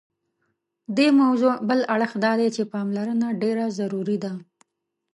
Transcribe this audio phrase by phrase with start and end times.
[0.97, 4.31] دې موضوع بل اړخ دادی چې پاملرنه ډېره ضروري ده.